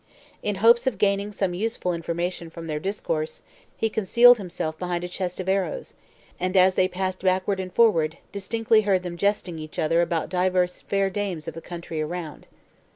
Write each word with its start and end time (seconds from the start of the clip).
In 0.41 0.55
hopes 0.55 0.87
of 0.87 0.97
gaining 0.97 1.31
some 1.31 1.53
useful 1.53 1.93
information 1.93 2.49
from 2.49 2.65
their 2.65 2.79
discourse, 2.79 3.43
he 3.77 3.87
concealed 3.87 4.39
himself 4.39 4.79
behind 4.79 5.03
a 5.03 5.07
chest 5.07 5.39
of 5.39 5.47
arrows; 5.47 5.93
and 6.39 6.57
as 6.57 6.73
they 6.73 6.87
passed 6.87 7.19
backward 7.21 7.59
and 7.59 7.71
forward, 7.71 8.17
distinctly 8.31 8.81
heard 8.81 9.03
them 9.03 9.15
jesting 9.15 9.59
each 9.59 9.77
other 9.77 10.01
about 10.01 10.29
divers 10.29 10.81
fair 10.81 11.11
dames 11.11 11.47
of 11.47 11.53
the 11.53 11.61
country 11.61 12.01
around. 12.01 12.47